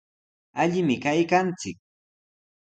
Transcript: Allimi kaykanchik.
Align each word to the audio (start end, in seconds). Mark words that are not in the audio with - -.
Allimi 0.61 0.97
kaykanchik. 1.03 1.77